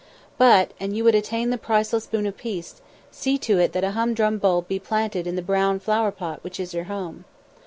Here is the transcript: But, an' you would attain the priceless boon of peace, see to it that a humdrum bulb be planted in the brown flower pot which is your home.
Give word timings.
But, 0.39 0.71
an' 0.79 0.95
you 0.95 1.03
would 1.03 1.13
attain 1.13 1.51
the 1.51 1.59
priceless 1.59 2.07
boon 2.07 2.25
of 2.25 2.35
peace, 2.35 2.81
see 3.11 3.37
to 3.37 3.59
it 3.59 3.71
that 3.73 3.83
a 3.83 3.91
humdrum 3.91 4.39
bulb 4.39 4.67
be 4.67 4.79
planted 4.79 5.27
in 5.27 5.35
the 5.35 5.43
brown 5.43 5.79
flower 5.79 6.09
pot 6.11 6.43
which 6.43 6.59
is 6.59 6.73
your 6.73 6.85
home. 6.85 7.23